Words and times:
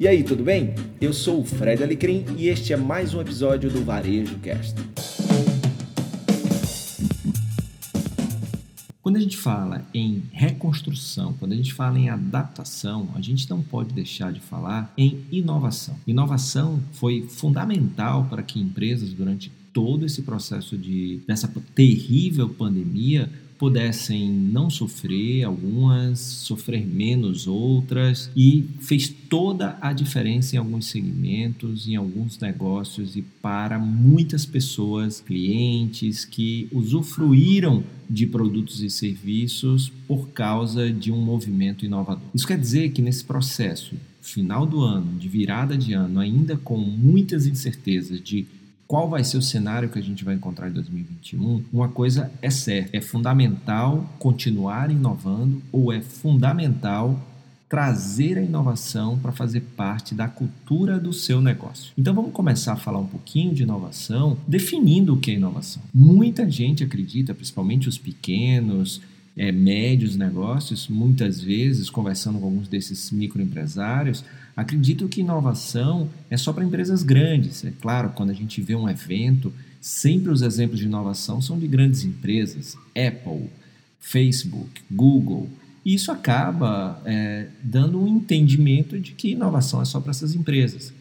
E 0.00 0.08
aí, 0.08 0.24
tudo 0.24 0.42
bem? 0.42 0.74
Eu 0.98 1.12
sou 1.12 1.42
o 1.42 1.44
Fred 1.44 1.82
Alecrim 1.82 2.24
e 2.38 2.48
este 2.48 2.72
é 2.72 2.76
mais 2.78 3.12
um 3.12 3.20
episódio 3.20 3.70
do 3.70 3.84
Varejo 3.84 4.38
Cast. 4.38 4.74
Quando 9.02 9.16
a 9.16 9.20
gente 9.20 9.36
fala 9.36 9.86
em 9.92 10.22
reconstrução, 10.32 11.34
quando 11.34 11.52
a 11.52 11.54
gente 11.54 11.74
fala 11.74 11.98
em 11.98 12.08
adaptação, 12.08 13.10
a 13.14 13.20
gente 13.20 13.50
não 13.50 13.60
pode 13.60 13.92
deixar 13.92 14.32
de 14.32 14.40
falar 14.40 14.90
em 14.96 15.22
inovação. 15.30 15.94
Inovação 16.06 16.80
foi 16.92 17.26
fundamental 17.28 18.24
para 18.24 18.42
que 18.42 18.58
empresas, 18.58 19.12
durante 19.12 19.52
todo 19.70 20.06
esse 20.06 20.22
processo 20.22 20.78
de 20.78 21.20
dessa 21.26 21.46
terrível 21.74 22.48
pandemia, 22.48 23.30
pudessem 23.60 24.30
não 24.30 24.70
sofrer, 24.70 25.44
algumas 25.44 26.18
sofrer 26.18 26.86
menos 26.86 27.46
outras, 27.46 28.30
e 28.34 28.64
fez 28.80 29.14
toda 29.28 29.76
a 29.82 29.92
diferença 29.92 30.56
em 30.56 30.58
alguns 30.58 30.86
segmentos, 30.86 31.86
em 31.86 31.94
alguns 31.94 32.38
negócios 32.38 33.16
e 33.16 33.20
para 33.20 33.78
muitas 33.78 34.46
pessoas, 34.46 35.20
clientes 35.20 36.24
que 36.24 36.68
usufruíram 36.72 37.84
de 38.08 38.26
produtos 38.26 38.80
e 38.82 38.88
serviços 38.88 39.92
por 40.08 40.30
causa 40.30 40.90
de 40.90 41.12
um 41.12 41.20
movimento 41.20 41.84
inovador. 41.84 42.24
Isso 42.34 42.46
quer 42.46 42.58
dizer 42.58 42.90
que 42.92 43.02
nesse 43.02 43.22
processo, 43.22 43.94
final 44.22 44.64
do 44.64 44.80
ano, 44.80 45.18
de 45.18 45.28
virada 45.28 45.76
de 45.76 45.92
ano, 45.92 46.18
ainda 46.18 46.56
com 46.56 46.78
muitas 46.78 47.46
incertezas 47.46 48.22
de 48.22 48.46
qual 48.90 49.08
vai 49.08 49.22
ser 49.22 49.36
o 49.36 49.42
cenário 49.42 49.88
que 49.88 50.00
a 50.00 50.02
gente 50.02 50.24
vai 50.24 50.34
encontrar 50.34 50.68
em 50.68 50.72
2021, 50.72 51.62
uma 51.72 51.88
coisa 51.88 52.28
é 52.42 52.50
certa: 52.50 52.96
é 52.96 53.00
fundamental 53.00 54.04
continuar 54.18 54.90
inovando 54.90 55.62
ou 55.70 55.92
é 55.92 56.00
fundamental 56.00 57.16
trazer 57.68 58.36
a 58.36 58.42
inovação 58.42 59.16
para 59.16 59.30
fazer 59.30 59.60
parte 59.76 60.12
da 60.12 60.26
cultura 60.26 60.98
do 60.98 61.12
seu 61.12 61.40
negócio. 61.40 61.92
Então 61.96 62.12
vamos 62.12 62.32
começar 62.32 62.72
a 62.72 62.76
falar 62.76 62.98
um 62.98 63.06
pouquinho 63.06 63.54
de 63.54 63.62
inovação, 63.62 64.36
definindo 64.44 65.14
o 65.14 65.20
que 65.20 65.30
é 65.30 65.34
inovação. 65.34 65.84
Muita 65.94 66.50
gente 66.50 66.82
acredita, 66.82 67.32
principalmente 67.32 67.88
os 67.88 67.96
pequenos, 67.96 69.00
é, 69.36 69.52
médios 69.52 70.16
negócios, 70.16 70.88
muitas 70.88 71.40
vezes 71.40 71.88
conversando 71.88 72.40
com 72.40 72.46
alguns 72.46 72.66
desses 72.66 73.12
microempresários, 73.12 74.24
Acredito 74.60 75.08
que 75.08 75.22
inovação 75.22 76.10
é 76.28 76.36
só 76.36 76.52
para 76.52 76.62
empresas 76.62 77.02
grandes. 77.02 77.64
É 77.64 77.72
claro, 77.80 78.10
quando 78.10 78.28
a 78.28 78.34
gente 78.34 78.60
vê 78.60 78.74
um 78.76 78.86
evento, 78.86 79.50
sempre 79.80 80.30
os 80.30 80.42
exemplos 80.42 80.78
de 80.78 80.84
inovação 80.84 81.40
são 81.40 81.58
de 81.58 81.66
grandes 81.66 82.04
empresas, 82.04 82.76
Apple, 82.88 83.48
Facebook, 83.98 84.82
Google. 84.90 85.48
E 85.82 85.94
isso 85.94 86.12
acaba 86.12 87.00
é, 87.06 87.46
dando 87.62 88.02
um 88.02 88.06
entendimento 88.06 89.00
de 89.00 89.12
que 89.12 89.30
inovação 89.30 89.80
é 89.80 89.86
só 89.86 89.98
para 89.98 90.10
essas 90.10 90.34
empresas. 90.34 90.92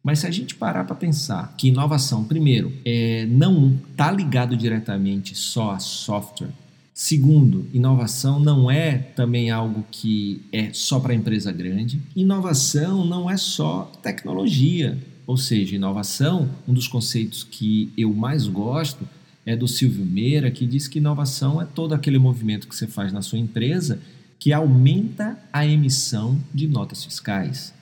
Mas 0.00 0.20
se 0.20 0.28
a 0.28 0.30
gente 0.30 0.54
parar 0.54 0.84
para 0.84 0.94
pensar 0.94 1.56
que 1.58 1.66
inovação, 1.66 2.22
primeiro, 2.22 2.72
é, 2.84 3.26
não 3.26 3.80
está 3.90 4.12
ligado 4.12 4.56
diretamente 4.56 5.34
só 5.34 5.72
a 5.72 5.80
software, 5.80 6.52
Segundo, 7.00 7.64
inovação 7.72 8.40
não 8.40 8.68
é 8.68 8.98
também 8.98 9.52
algo 9.52 9.86
que 9.88 10.42
é 10.50 10.72
só 10.72 10.98
para 10.98 11.14
empresa 11.14 11.52
grande. 11.52 12.02
Inovação 12.16 13.06
não 13.06 13.30
é 13.30 13.36
só 13.36 13.84
tecnologia. 14.02 14.98
Ou 15.24 15.36
seja, 15.36 15.76
inovação, 15.76 16.50
um 16.66 16.74
dos 16.74 16.88
conceitos 16.88 17.44
que 17.44 17.92
eu 17.96 18.12
mais 18.12 18.48
gosto 18.48 19.08
é 19.46 19.54
do 19.54 19.68
Silvio 19.68 20.04
Meira, 20.04 20.50
que 20.50 20.66
diz 20.66 20.88
que 20.88 20.98
inovação 20.98 21.62
é 21.62 21.64
todo 21.64 21.94
aquele 21.94 22.18
movimento 22.18 22.66
que 22.66 22.74
você 22.74 22.88
faz 22.88 23.12
na 23.12 23.22
sua 23.22 23.38
empresa 23.38 24.00
que 24.36 24.52
aumenta 24.52 25.38
a 25.52 25.64
emissão 25.64 26.36
de 26.52 26.66
notas 26.66 27.04
fiscais. 27.04 27.72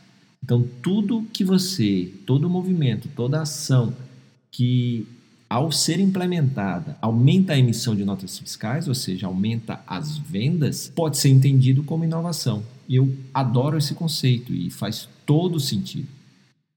Então, 0.44 0.62
tudo 0.82 1.26
que 1.32 1.42
você, 1.42 2.12
todo 2.26 2.50
movimento, 2.50 3.08
toda 3.16 3.40
ação 3.40 3.94
que 4.52 5.06
ao 5.48 5.70
ser 5.70 6.00
implementada, 6.00 6.96
aumenta 7.00 7.52
a 7.52 7.58
emissão 7.58 7.94
de 7.94 8.04
notas 8.04 8.38
fiscais, 8.38 8.88
ou 8.88 8.94
seja, 8.94 9.26
aumenta 9.26 9.80
as 9.86 10.18
vendas, 10.18 10.92
pode 10.94 11.18
ser 11.18 11.28
entendido 11.28 11.84
como 11.84 12.04
inovação. 12.04 12.64
Eu 12.88 13.14
adoro 13.32 13.78
esse 13.78 13.94
conceito 13.94 14.52
e 14.52 14.70
faz 14.70 15.08
todo 15.24 15.60
sentido. 15.60 16.08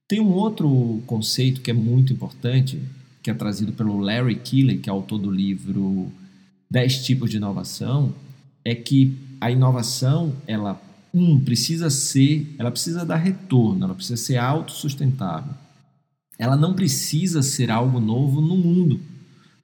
Tem 0.08 0.20
um 0.20 0.32
outro 0.32 1.02
conceito 1.06 1.62
que 1.62 1.72
é 1.72 1.74
muito 1.74 2.14
importante, 2.14 2.80
que 3.24 3.30
é 3.30 3.34
trazido 3.34 3.72
pelo 3.74 4.00
Larry 4.00 4.36
Keeley, 4.36 4.78
que 4.78 4.90
é 4.90 4.92
autor 4.94 5.18
do 5.18 5.32
livro 5.32 6.12
10 6.70 7.06
tipos 7.06 7.30
de 7.30 7.38
inovação, 7.38 8.14
é 8.64 8.76
que 8.76 9.18
a 9.42 9.50
inovação, 9.50 10.34
ela 10.46 10.80
um 11.12 11.40
precisa 11.40 11.90
ser, 11.90 12.54
ela 12.60 12.70
precisa 12.70 13.04
dar 13.04 13.16
retorno, 13.16 13.84
ela 13.84 13.96
precisa 13.96 14.18
ser 14.18 14.38
autossustentável 14.38 15.54
ela 16.40 16.56
não 16.56 16.74
precisa 16.74 17.44
ser 17.44 17.70
algo 17.70 18.00
novo 18.00 18.40
no 18.40 18.56
mundo. 18.56 19.02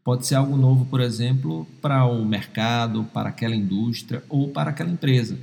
Pode 0.03 0.28
ser 0.28 0.36
algo 0.36 0.58
novo, 0.58 0.86
por 0.86 1.00
exemplo, 1.00 1.66
para 1.81 2.06
o 2.06 2.24
mercado, 2.25 3.06
para 3.06 3.30
aquela 3.30 3.56
indústria 3.56 4.22
ou 4.30 4.50
para 4.50 4.69
aquela 4.69 4.91
empresa. 4.91 5.40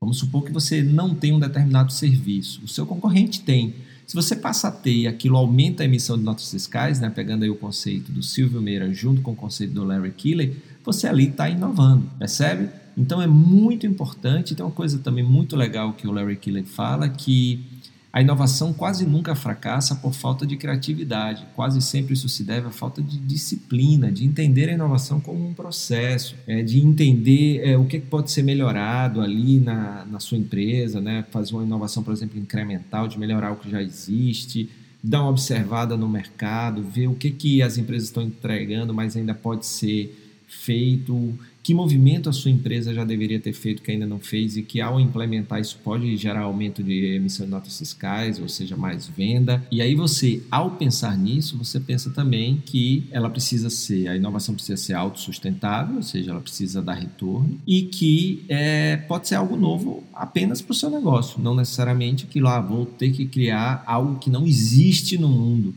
Vamos 0.00 0.18
supor 0.18 0.44
que 0.44 0.52
você 0.52 0.82
não 0.82 1.14
tem 1.14 1.34
um 1.34 1.40
determinado 1.40 1.92
serviço, 1.92 2.62
o 2.64 2.68
seu 2.68 2.86
concorrente 2.86 3.42
tem. 3.42 3.74
Se 4.06 4.14
você 4.14 4.34
passa 4.34 4.68
a 4.68 4.70
ter 4.70 4.94
e 4.94 5.06
aquilo 5.06 5.36
aumenta 5.36 5.82
a 5.82 5.86
emissão 5.86 6.16
de 6.16 6.24
notas 6.24 6.50
fiscais, 6.50 6.98
né, 6.98 7.10
pegando 7.10 7.42
aí 7.42 7.50
o 7.50 7.54
conceito 7.54 8.10
do 8.10 8.22
Silvio 8.22 8.62
Meira 8.62 8.92
junto 8.94 9.20
com 9.20 9.32
o 9.32 9.36
conceito 9.36 9.74
do 9.74 9.84
Larry 9.84 10.12
Keeley, 10.12 10.56
você 10.82 11.06
ali 11.06 11.28
está 11.28 11.50
inovando, 11.50 12.10
percebe? 12.18 12.70
Então 12.96 13.20
é 13.20 13.26
muito 13.26 13.86
importante, 13.86 14.54
tem 14.54 14.64
uma 14.64 14.72
coisa 14.72 14.98
também 14.98 15.22
muito 15.22 15.54
legal 15.54 15.92
que 15.92 16.08
o 16.08 16.12
Larry 16.12 16.36
Keeley 16.36 16.64
fala, 16.64 17.08
que 17.08 17.64
a 18.12 18.20
inovação 18.20 18.72
quase 18.72 19.06
nunca 19.06 19.36
fracassa 19.36 19.94
por 19.94 20.12
falta 20.12 20.44
de 20.44 20.56
criatividade. 20.56 21.46
Quase 21.54 21.80
sempre 21.80 22.14
isso 22.14 22.28
se 22.28 22.42
deve 22.42 22.66
à 22.66 22.70
falta 22.70 23.00
de 23.00 23.16
disciplina, 23.18 24.10
de 24.10 24.24
entender 24.24 24.68
a 24.68 24.72
inovação 24.72 25.20
como 25.20 25.46
um 25.46 25.54
processo, 25.54 26.34
é, 26.46 26.60
de 26.62 26.80
entender 26.80 27.60
é, 27.64 27.78
o 27.78 27.84
que 27.84 28.00
pode 28.00 28.32
ser 28.32 28.42
melhorado 28.42 29.20
ali 29.20 29.60
na, 29.60 30.04
na 30.10 30.18
sua 30.18 30.38
empresa, 30.38 31.00
né? 31.00 31.24
fazer 31.30 31.54
uma 31.54 31.62
inovação, 31.62 32.02
por 32.02 32.12
exemplo, 32.12 32.36
incremental, 32.38 33.06
de 33.06 33.16
melhorar 33.16 33.52
o 33.52 33.56
que 33.56 33.70
já 33.70 33.80
existe, 33.80 34.68
dar 35.02 35.22
uma 35.22 35.30
observada 35.30 35.96
no 35.96 36.08
mercado, 36.08 36.82
ver 36.82 37.06
o 37.06 37.14
que, 37.14 37.30
que 37.30 37.62
as 37.62 37.78
empresas 37.78 38.08
estão 38.08 38.24
entregando, 38.24 38.92
mas 38.92 39.16
ainda 39.16 39.34
pode 39.34 39.66
ser 39.66 40.29
feito 40.50 41.38
que 41.62 41.74
movimento 41.74 42.28
a 42.28 42.32
sua 42.32 42.50
empresa 42.50 42.92
já 42.92 43.04
deveria 43.04 43.38
ter 43.38 43.52
feito 43.52 43.82
que 43.82 43.90
ainda 43.90 44.06
não 44.06 44.18
fez 44.18 44.56
e 44.56 44.62
que 44.62 44.80
ao 44.80 44.98
implementar 44.98 45.60
isso 45.60 45.78
pode 45.84 46.16
gerar 46.16 46.40
aumento 46.40 46.82
de 46.82 47.14
emissão 47.14 47.46
de 47.46 47.52
notas 47.52 47.78
fiscais, 47.78 48.40
ou 48.40 48.48
seja, 48.48 48.76
mais 48.76 49.06
venda. 49.06 49.62
E 49.70 49.80
aí 49.80 49.94
você, 49.94 50.42
ao 50.50 50.72
pensar 50.72 51.16
nisso, 51.16 51.56
você 51.56 51.78
pensa 51.78 52.10
também 52.10 52.60
que 52.64 53.04
ela 53.12 53.28
precisa 53.28 53.70
ser, 53.70 54.08
a 54.08 54.16
inovação 54.16 54.54
precisa 54.54 54.76
ser 54.76 54.94
autossustentável, 54.94 55.96
ou 55.96 56.02
seja, 56.02 56.30
ela 56.30 56.40
precisa 56.40 56.82
dar 56.82 56.94
retorno 56.94 57.60
e 57.66 57.82
que 57.82 58.44
é, 58.48 58.96
pode 58.96 59.28
ser 59.28 59.34
algo 59.34 59.56
novo 59.56 60.02
apenas 60.12 60.60
para 60.60 60.72
o 60.72 60.74
seu 60.74 60.90
negócio, 60.90 61.40
não 61.40 61.54
necessariamente 61.54 62.26
que 62.26 62.40
lá 62.40 62.60
vou 62.60 62.86
ter 62.86 63.12
que 63.12 63.26
criar 63.26 63.84
algo 63.86 64.18
que 64.18 64.30
não 64.30 64.46
existe 64.46 65.18
no 65.18 65.28
mundo. 65.28 65.74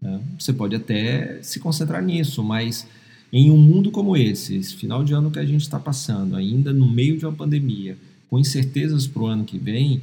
Né? 0.00 0.20
Você 0.38 0.52
pode 0.52 0.76
até 0.76 1.42
se 1.42 1.58
concentrar 1.58 2.02
nisso, 2.02 2.42
mas 2.44 2.86
em 3.32 3.50
um 3.50 3.56
mundo 3.56 3.90
como 3.90 4.16
esse, 4.16 4.56
esse 4.56 4.74
final 4.74 5.02
de 5.02 5.14
ano 5.14 5.30
que 5.30 5.38
a 5.38 5.44
gente 5.44 5.62
está 5.62 5.78
passando, 5.78 6.36
ainda 6.36 6.72
no 6.72 6.90
meio 6.90 7.16
de 7.16 7.24
uma 7.24 7.32
pandemia, 7.32 7.96
com 8.28 8.38
incertezas 8.38 9.06
para 9.06 9.22
o 9.22 9.26
ano 9.26 9.44
que 9.44 9.58
vem, 9.58 10.02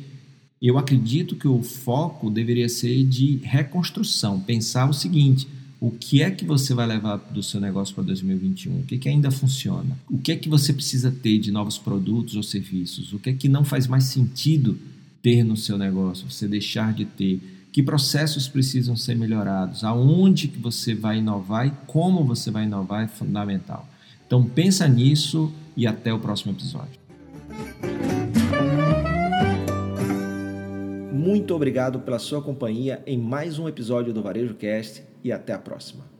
eu 0.61 0.77
acredito 0.77 1.35
que 1.35 1.47
o 1.47 1.61
foco 1.61 2.29
deveria 2.29 2.67
ser 2.67 3.03
de 3.05 3.37
reconstrução. 3.43 4.39
Pensar 4.39 4.89
o 4.89 4.93
seguinte: 4.93 5.47
o 5.79 5.91
que 5.91 6.21
é 6.21 6.29
que 6.29 6.43
você 6.43 6.73
vai 6.73 6.85
levar 6.85 7.17
do 7.17 7.41
seu 7.41 7.61
negócio 7.61 7.95
para 7.95 8.03
2021? 8.03 8.79
O 8.79 8.83
que, 8.83 8.97
que 8.97 9.07
ainda 9.07 9.31
funciona? 9.31 9.97
O 10.09 10.17
que 10.17 10.31
é 10.31 10.35
que 10.35 10.49
você 10.49 10.73
precisa 10.73 11.11
ter 11.11 11.37
de 11.37 11.51
novos 11.51 11.77
produtos 11.77 12.35
ou 12.35 12.43
serviços? 12.43 13.13
O 13.13 13.19
que 13.19 13.29
é 13.29 13.33
que 13.33 13.47
não 13.47 13.63
faz 13.63 13.87
mais 13.87 14.05
sentido 14.05 14.77
ter 15.21 15.43
no 15.43 15.55
seu 15.55 15.77
negócio? 15.77 16.29
Você 16.29 16.47
deixar 16.47 16.93
de 16.93 17.05
ter? 17.05 17.39
Que 17.71 17.83
processos 17.83 18.47
precisam 18.47 18.95
ser 18.95 19.15
melhorados, 19.15 19.83
aonde 19.83 20.47
que 20.47 20.57
você 20.57 20.95
vai 20.95 21.17
inovar 21.17 21.67
e 21.67 21.71
como 21.85 22.23
você 22.23 22.49
vai 22.49 22.63
inovar 22.63 23.03
é 23.03 23.07
fundamental. 23.07 23.87
Então 24.25 24.43
pensa 24.43 24.87
nisso 24.87 25.51
e 25.75 25.87
até 25.87 26.13
o 26.13 26.19
próximo 26.19 26.51
episódio. 26.51 26.99
Muito 31.11 31.53
obrigado 31.53 31.99
pela 31.99 32.17
sua 32.17 32.41
companhia 32.41 33.03
em 33.05 33.17
mais 33.17 33.59
um 33.59 33.67
episódio 33.67 34.13
do 34.13 34.21
Varejo 34.21 34.55
Cast 34.55 35.03
e 35.23 35.31
até 35.31 35.53
a 35.53 35.59
próxima. 35.59 36.18